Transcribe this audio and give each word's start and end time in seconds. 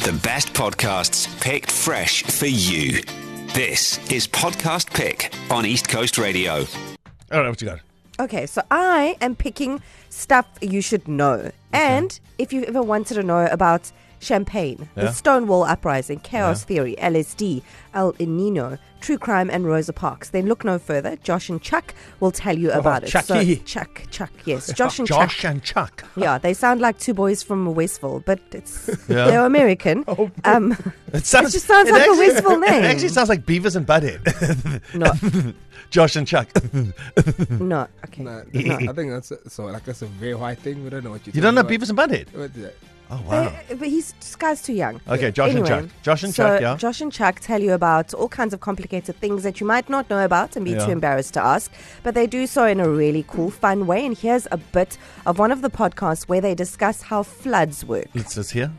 The 0.00 0.18
best 0.22 0.54
podcasts 0.54 1.28
picked 1.42 1.70
fresh 1.70 2.22
for 2.22 2.46
you. 2.46 3.02
This 3.54 3.98
is 4.10 4.26
Podcast 4.26 4.90
Pick 4.94 5.30
on 5.50 5.66
East 5.66 5.88
Coast 5.88 6.16
Radio. 6.16 6.64
I 7.30 7.36
don't 7.36 7.44
know 7.44 7.50
what 7.50 7.60
you 7.60 7.68
got. 7.68 7.80
Okay, 8.18 8.46
so 8.46 8.62
I 8.70 9.18
am 9.20 9.36
picking 9.36 9.82
stuff 10.08 10.46
you 10.62 10.80
should 10.80 11.06
know. 11.06 11.50
And 11.74 12.18
if 12.38 12.50
you 12.50 12.64
ever 12.64 12.82
wanted 12.82 13.14
to 13.14 13.22
know 13.22 13.44
about 13.46 13.92
champagne, 14.20 14.88
Yeah. 14.96 15.04
the 15.06 15.12
Stonewall 15.12 15.64
Uprising, 15.64 16.20
Chaos 16.20 16.62
Yeah. 16.62 16.66
Theory, 16.66 16.96
LSD, 16.98 17.62
El 17.94 18.14
Nino, 18.20 18.78
True 19.00 19.16
Crime, 19.18 19.48
and 19.50 19.66
Rosa 19.66 19.92
Parks, 19.94 20.28
then 20.28 20.46
look 20.46 20.62
no 20.64 20.78
further. 20.78 21.16
Josh 21.16 21.48
and 21.48 21.60
Chuck 21.60 21.94
will 22.20 22.30
tell 22.30 22.56
you 22.56 22.70
about 22.70 23.02
it. 23.02 23.10
So, 23.10 23.34
Oh, 23.38 23.54
Chuck, 23.64 24.02
Chuck, 24.10 24.30
yes. 24.44 24.70
Josh 24.76 24.98
and 24.98 25.08
Josh 25.08 25.38
Chuck. 25.38 25.50
and 25.50 25.62
Chuck. 25.62 26.04
Yeah, 26.16 26.36
they 26.38 26.52
sound 26.54 26.80
like 26.82 26.98
two 26.98 27.14
boys 27.14 27.42
from 27.42 27.74
Westville, 27.74 28.22
but 28.26 28.38
it's 28.52 28.88
Yeah. 29.08 29.24
they're 29.26 29.44
American. 29.46 30.04
um, 30.44 30.76
It 31.12 31.24
sounds. 31.26 31.52
just 31.52 31.66
sounds 31.66 31.90
like 31.90 32.06
a 32.06 32.10
Westville 32.12 32.58
name. 32.60 32.84
It 32.84 32.86
actually 32.86 33.08
sounds 33.08 33.30
like 33.30 33.46
Beavis 33.46 33.74
and 33.74 33.86
Butthead. 33.86 34.20
no, 34.94 35.52
Josh 35.88 36.14
and 36.16 36.26
Chuck. 36.26 36.48
no, 37.50 37.86
okay. 38.04 38.22
Nah, 38.22 38.42
that's 38.52 38.66
not- 38.66 38.82
I 38.88 38.92
think 38.92 39.10
that's 39.10 39.30
a, 39.30 39.48
so. 39.50 39.64
Like 39.64 39.84
that's 39.84 40.02
a 40.02 40.06
very 40.06 40.34
white 40.34 40.58
thing. 40.58 40.84
We 40.84 40.90
don't 40.90 41.02
know 41.04 41.10
what 41.10 41.26
you. 41.26 41.32
You 41.34 41.40
don't 41.40 41.54
know 41.54 41.62
talking 41.62 41.80
Beavis 41.80 41.88
and 41.88 41.98
Butthead? 41.98 42.26
About. 43.10 43.24
What 43.26 43.46
is 43.46 43.52
that? 43.52 43.52
Oh 43.52 43.52
wow. 43.52 43.52
Uh, 43.70 43.74
But 43.76 43.88
he's 43.88 44.12
this 44.20 44.36
guy's 44.36 44.62
too 44.62 44.72
young. 44.72 45.00
Okay, 45.08 45.30
Josh 45.30 45.54
and 45.54 45.66
Chuck. 45.66 45.84
Josh 46.02 46.22
and 46.22 46.34
so 46.34 46.44
Chuck. 46.44 46.60
Yeah. 46.60 46.76
Josh 46.76 47.00
and 47.00 47.12
Chuck 47.12 47.40
tell 47.40 47.60
you 47.60 47.72
about 47.72 48.14
all 48.14 48.28
kinds 48.28 48.54
of 48.54 48.60
complicated 48.60 49.16
things 49.16 49.42
that 49.42 49.60
you 49.60 49.66
might 49.66 49.88
not 49.88 50.08
know 50.10 50.24
about 50.24 50.56
and 50.56 50.64
be 50.64 50.72
Yeah. 50.72 50.84
too 50.86 50.92
embarrassed 50.92 51.34
to 51.34 51.42
ask, 51.42 51.70
but 52.02 52.14
they 52.14 52.26
do 52.26 52.46
so 52.46 52.64
in 52.66 52.80
a 52.80 52.88
really 52.88 53.24
cool, 53.28 53.50
fun 53.50 53.86
way. 53.86 54.04
And 54.06 54.16
here's 54.16 54.46
a 54.50 54.56
bit 54.56 54.96
of 55.26 55.38
one 55.38 55.52
of 55.52 55.62
the 55.62 55.70
podcasts 55.70 56.28
where 56.28 56.40
they 56.40 56.54
discuss 56.54 57.02
how 57.02 57.22
floods 57.22 57.84
work. 57.84 58.06
Let's 58.14 58.34
just 58.34 58.52
hear. 58.52 58.70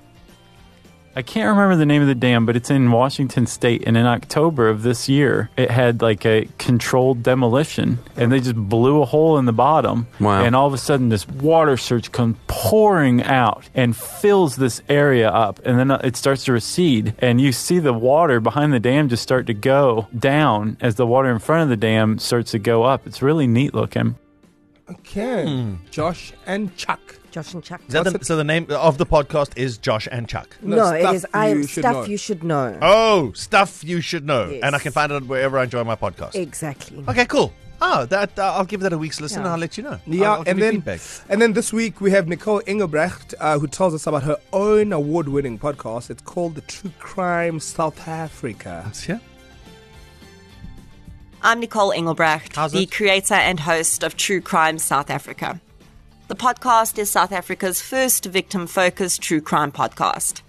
I 1.14 1.22
can't 1.22 1.50
remember 1.50 1.76
the 1.76 1.86
name 1.86 2.02
of 2.02 2.08
the 2.08 2.16
dam, 2.16 2.46
but 2.46 2.56
it's 2.56 2.72
in 2.72 2.90
Washington 2.90 3.46
State. 3.46 3.84
And 3.86 3.98
in 3.98 4.06
October 4.06 4.70
of 4.70 4.82
this 4.84 5.10
year, 5.10 5.50
it 5.58 5.70
had 5.70 6.02
like 6.02 6.26
a 6.26 6.48
controlled 6.58 7.22
demolition, 7.22 8.00
and 8.16 8.32
they 8.32 8.40
just 8.40 8.56
blew 8.56 9.02
a 9.02 9.06
hole 9.06 9.38
in 9.38 9.44
the 9.44 9.52
bottom. 9.52 10.08
Wow. 10.22 10.42
And 10.42 10.56
all 10.56 10.68
of 10.68 10.74
a 10.74 10.78
sudden, 10.78 11.10
this 11.10 11.28
water 11.28 11.76
surge 11.76 12.14
comes 12.14 12.38
pouring 12.62 13.24
out 13.24 13.68
and 13.74 13.98
fills 13.98 14.56
this 14.56 14.84
area 14.88 15.28
up, 15.28 15.60
and 15.66 15.80
then 15.80 15.90
uh, 15.90 16.00
it 16.04 16.16
starts 16.16 16.46
to 16.46 16.52
recede, 16.52 17.16
and 17.18 17.42
you 17.42 17.52
see 17.52 17.80
the 17.80 17.92
water 17.92 18.40
behind 18.40 18.72
the 18.72 18.80
dam 18.80 19.10
just 19.10 19.24
start 19.24 19.48
to 19.48 19.54
go 19.56 20.08
down 20.18 20.78
as 20.80 20.94
the 20.94 21.08
water 21.08 21.32
in 21.32 21.40
front 21.40 21.64
of 21.64 21.70
the 21.70 21.76
dam 21.76 22.20
starts 22.20 22.52
to 22.52 22.60
go 22.60 22.84
up. 22.84 23.08
It's 23.08 23.24
really 23.24 23.48
neat 23.48 23.74
looking. 23.74 24.16
Okay, 24.92 25.46
hmm. 25.48 25.76
Josh 25.90 26.34
and 26.46 26.76
Chuck. 26.78 27.18
Josh 27.32 27.52
and 27.56 27.64
Chuck. 27.64 27.82
Is 27.88 27.94
that 27.94 28.04
the, 28.04 28.24
so 28.24 28.36
the 28.36 28.44
name 28.44 28.68
of 28.70 29.00
the 29.00 29.08
podcast 29.08 29.58
is 29.58 29.80
Josh 29.80 30.08
and 30.12 30.30
Chuck. 30.30 30.56
No, 30.62 30.92
it 30.92 31.02
stuff 31.02 31.16
is 31.16 31.26
I 31.34 31.48
am 31.48 31.64
stuff 31.64 31.94
know. 31.96 32.04
you 32.06 32.18
should 32.18 32.44
know. 32.44 32.78
Oh, 32.80 33.32
stuff 33.32 33.84
you 33.84 34.02
should 34.02 34.28
know, 34.28 34.50
Yes. 34.50 34.62
and 34.64 34.76
I 34.76 34.80
can 34.80 34.92
find 34.92 35.12
it 35.12 35.26
wherever 35.26 35.58
I 35.58 35.64
enjoy 35.64 35.84
my 35.84 35.96
podcast. 35.96 36.36
Exactly. 36.36 37.04
Okay, 37.08 37.26
cool. 37.26 37.54
Oh, 37.84 38.06
that 38.06 38.38
uh, 38.38 38.54
I'll 38.56 38.66
give 38.66 38.82
that 38.82 38.94
a 38.94 38.98
week's 38.98 39.20
listen. 39.20 39.40
Yeah. 39.40 39.46
and 39.46 39.54
I'll 39.54 39.60
let 39.60 39.76
you 39.78 39.84
know. 39.84 40.00
Yeah, 40.06 40.32
I'll, 40.34 40.40
I'll 40.42 40.44
and 40.48 40.62
then 40.62 40.74
feedback. 40.76 41.02
and 41.30 41.42
then 41.42 41.54
this 41.54 41.74
week 41.74 42.00
we 42.00 42.12
have 42.12 42.28
Nicole 42.28 42.62
Engelbrecht, 42.68 43.34
uh, 43.40 43.58
who 43.58 43.68
tells 43.68 43.94
us 43.96 44.06
about 44.06 44.24
her 44.24 44.38
own 44.54 44.94
award-winning 44.94 45.58
podcast. 45.58 46.10
It's 46.12 46.22
called 46.22 46.56
the 46.56 46.62
True 46.62 46.92
Crime 47.00 47.60
South 47.60 48.08
Africa. 48.08 48.84
Let's. 48.86 49.08
I'm 51.44 51.60
Nicole 51.60 51.92
Engelbrecht, 51.92 52.56
How's 52.56 52.72
the 52.72 52.84
it? 52.84 52.92
creator 52.92 53.34
and 53.34 53.60
host 53.60 54.04
of 54.04 54.16
True 54.16 54.42
Crime 54.42 54.78
South 54.78 55.10
Africa. 55.10 55.60
The 56.28 56.36
podcast 56.36 57.00
is 57.00 57.10
South 57.10 57.32
Africa's 57.32 57.82
first 57.82 58.26
victim 58.26 58.68
focused 58.68 59.22
true 59.24 59.42
crime 59.42 59.72
podcast. 59.72 60.42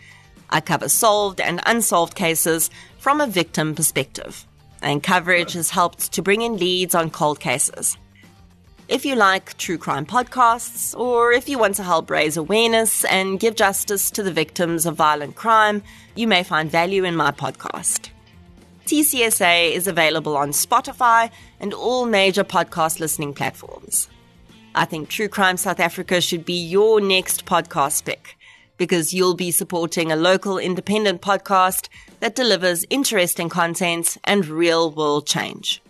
I 0.51 0.61
cover 0.61 0.89
solved 0.91 1.41
and 1.41 1.61
unsolved 1.65 2.15
cases 2.15 2.69
from 2.99 3.21
a 3.23 3.27
victim 3.27 3.75
perspective, 3.75 4.47
and 4.83 5.03
coverage 5.03 5.55
has 5.55 5.71
helped 5.71 6.13
to 6.13 6.23
bring 6.23 6.43
in 6.43 6.57
leads 6.57 6.95
on 6.95 7.11
cold 7.11 7.41
cases. 7.41 7.97
If 8.89 9.07
you 9.07 9.15
like 9.15 9.57
true 9.57 9.79
crime 9.79 10.05
podcasts, 10.05 10.99
or 10.99 11.33
if 11.33 11.49
you 11.49 11.59
want 11.59 11.77
to 11.77 11.83
help 11.83 12.11
raise 12.11 12.37
awareness 12.37 13.05
and 13.05 13.41
give 13.41 13.55
justice 13.55 14.11
to 14.11 14.23
the 14.23 14.33
victims 14.33 14.85
of 14.85 14.97
violent 14.97 15.35
crime, 15.35 15.83
you 16.15 16.27
may 16.27 16.43
find 16.43 16.71
value 16.71 17.05
in 17.05 17.17
my 17.17 17.31
podcast. 17.31 18.11
TCSA 18.87 19.73
is 19.73 19.87
available 19.87 20.37
on 20.37 20.51
Spotify 20.51 21.31
and 21.61 21.73
all 21.73 22.05
major 22.05 22.45
podcast 22.45 23.01
listening 23.01 23.33
platforms. 23.33 24.09
I 24.75 24.85
think 24.85 25.09
True 25.09 25.29
Crime 25.29 25.57
South 25.57 25.81
Africa 25.81 26.21
should 26.21 26.45
be 26.45 26.61
your 26.61 27.01
next 27.01 27.47
podcast 27.47 28.05
pick 28.05 28.37
because 28.77 29.13
you'll 29.13 29.35
be 29.35 29.51
supporting 29.51 30.11
a 30.11 30.17
local 30.17 30.59
independent 30.59 31.21
podcast 31.23 31.89
that 32.21 32.35
delivers 32.35 32.85
interesting 32.91 33.49
content 33.49 34.17
and 34.25 34.47
real 34.47 34.91
world 34.91 35.27
change. 35.27 35.83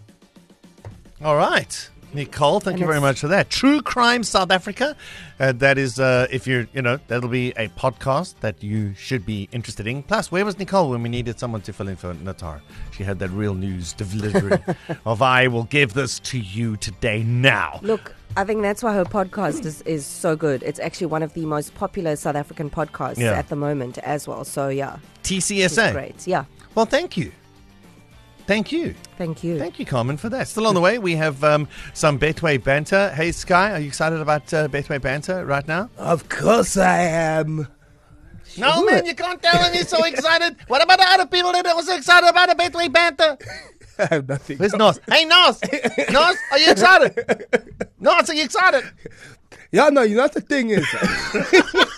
All 1.23 1.37
right. 1.37 1.89
Nicole, 2.15 2.61
thank 2.61 2.75
And 2.75 2.81
you 2.81 2.87
very 2.87 3.01
much 3.01 3.21
for 3.21 3.29
that. 3.29 3.49
True 3.51 3.81
Crime 3.81 4.23
South 4.23 4.51
Africa. 4.51 4.95
Uh, 5.41 5.53
that 5.53 5.79
is, 5.79 5.99
uh, 5.99 6.27
if 6.31 6.47
you're, 6.47 6.67
you 6.75 6.83
know, 6.83 6.99
that'll 7.09 7.29
be 7.31 7.51
a 7.53 7.69
podcast 7.71 8.35
that 8.41 8.63
you 8.63 8.95
should 8.95 9.25
be 9.25 9.49
interested 9.53 9.87
in. 9.87 10.03
Plus, 10.03 10.31
where 10.31 10.45
was 10.45 10.59
Nicole 10.59 10.91
when 10.91 11.03
we 11.03 11.09
needed 11.09 11.39
someone 11.39 11.63
to 11.63 11.73
fill 11.73 11.89
in 11.89 11.97
for 11.97 12.13
Natar? 12.15 12.61
She 12.93 13.03
had 13.03 13.19
that 13.21 13.31
real 13.31 13.55
news 13.55 13.93
delivery 13.95 14.59
of, 15.07 15.23
I 15.23 15.49
will 15.49 15.65
give 15.65 15.95
this 15.95 16.19
to 16.21 16.39
you 16.39 16.77
today 16.77 17.23
now. 17.23 17.81
Look, 17.83 18.15
I 18.37 18.45
think 18.45 18.63
that's 18.63 18.83
why 18.83 18.95
her 18.95 19.05
podcast 19.05 19.65
is, 19.65 19.83
is 19.83 20.05
so 20.07 20.37
good. 20.37 20.63
It's 20.63 20.79
actually 20.81 21.07
one 21.09 21.23
of 21.23 21.33
the 21.35 21.47
most 21.47 21.75
popular 21.75 22.17
South 22.17 22.37
African 22.37 22.71
podcasts 22.71 23.19
Yeah. 23.19 23.33
at 23.33 23.49
the 23.49 23.57
moment 23.57 23.99
as 23.99 24.29
well. 24.29 24.45
So 24.45 24.69
yeah, 24.69 24.99
it's 25.21 25.29
TCSA. 25.31 25.93
great. 25.93 26.27
Yeah, 26.27 26.45
Well, 26.75 26.87
thank 26.87 27.17
you. 27.17 27.33
Thank 28.47 28.73
you. 28.73 28.95
thank 29.17 29.45
you. 29.45 29.59
Thank 29.59 29.79
you, 29.79 29.87
Carmen, 29.87 30.17
for 30.17 30.29
that. 30.29 30.49
Still 30.49 30.67
on 30.67 30.75
the 30.75 30.81
way, 30.81 30.99
we 30.99 31.15
have 31.17 31.43
um, 31.45 31.69
some 31.95 32.19
Betway 32.19 32.63
banter. 32.63 33.11
Hey, 33.11 33.33
Sky, 33.33 33.73
are 33.73 33.79
you 33.79 33.87
excited 33.87 34.21
about 34.21 34.53
uh, 34.53 34.69
Betway 34.69 35.01
banter 35.01 35.45
right 35.47 35.67
now? 35.67 35.89
Of 35.97 36.29
course 36.29 36.77
I 36.77 37.01
am. 37.01 37.69
No, 38.59 38.85
man, 38.85 39.07
you 39.07 39.15
can't 39.15 39.43
tell 39.43 39.61
when 39.61 39.73
you're 39.75 39.85
so 39.85 40.05
excited. 40.05 40.57
What 40.67 40.83
about 40.83 40.99
the 40.99 41.07
other 41.09 41.27
people 41.27 41.53
that 41.53 41.67
are 41.67 41.75
also 41.75 41.95
excited 41.97 42.29
about 42.29 42.49
the 42.49 42.55
Betway 42.55 42.93
banter? 42.93 43.39
I 43.99 44.07
have 44.07 44.29
nothing. 44.29 44.59
Where's 44.59 44.75
Nos? 44.75 44.99
Hey, 45.11 45.25
Nos! 45.25 45.61
Nos, 46.11 46.37
are 46.51 46.59
you 46.59 46.71
excited? 46.71 47.47
Nos, 48.01 48.29
are 48.29 48.35
you 48.35 48.45
excited? 48.45 48.85
Yeah, 49.71 49.89
no, 49.89 50.03
you 50.03 50.17
know 50.17 50.23
what 50.23 50.33
the 50.35 50.41
thing 50.41 50.71
is. 50.71 50.87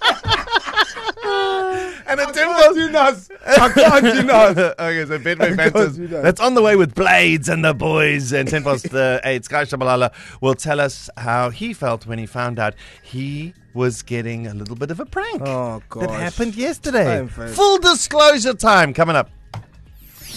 And 2.19 2.35
the 2.35 3.29
I 3.47 3.69
can't. 3.69 3.79
I 3.79 4.01
can't 4.01 4.05
do 4.05 4.23
Nas. 4.23 4.59
okay, 4.59 5.05
so 5.07 5.19
Betway 5.19 5.51
Of 5.51 5.57
Banter's 5.57 5.73
course 5.73 5.99
we 5.99 6.07
don't. 6.07 6.23
that's 6.23 6.41
on 6.41 6.55
the 6.55 6.63
way 6.63 6.77
with 6.77 6.95
Blades 6.95 7.49
and 7.49 7.65
the 7.65 7.75
boys. 7.75 8.33
And 8.33 8.49
10 8.49 8.65
past 8.65 8.93
uh, 8.95 9.21
8, 9.25 9.45
Sky 9.45 9.65
Shabalala 9.65 10.13
will 10.41 10.55
tell 10.55 10.81
us 10.81 11.09
how 11.17 11.51
he 11.51 11.73
felt 11.73 12.07
when 12.07 12.19
he 12.19 12.27
found 12.27 12.59
out 12.59 12.75
he 13.03 13.55
was 13.75 14.03
getting 14.03 14.47
a 14.47 14.55
little 14.55 14.77
bit 14.77 14.91
of 14.91 15.01
a 15.01 15.07
prank. 15.07 15.43
Oh, 15.45 15.79
That 15.79 15.89
gosh. 16.09 16.21
happened 16.21 16.55
yesterday. 16.55 17.27
Full 17.27 17.79
disclosure 17.79 18.55
time 18.55 18.95
coming 18.95 19.17
up. 19.17 19.31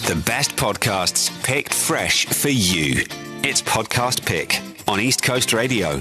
The 0.06 0.20
best 0.26 0.52
podcasts 0.56 1.30
picked 1.44 1.74
fresh 1.74 2.26
for 2.26 2.48
you. 2.50 3.04
It's 3.42 3.62
Podcast 3.62 4.24
Pick 4.26 4.60
on 4.88 5.00
East 5.00 5.22
Coast 5.22 5.52
Radio. 5.52 6.00